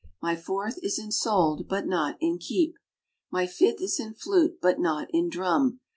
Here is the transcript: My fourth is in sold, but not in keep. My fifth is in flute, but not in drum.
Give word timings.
My 0.19 0.35
fourth 0.35 0.79
is 0.81 0.97
in 0.97 1.11
sold, 1.11 1.67
but 1.67 1.85
not 1.85 2.17
in 2.19 2.39
keep. 2.39 2.73
My 3.29 3.45
fifth 3.45 3.81
is 3.83 3.99
in 3.99 4.15
flute, 4.15 4.57
but 4.59 4.79
not 4.79 5.07
in 5.13 5.29
drum. 5.29 5.79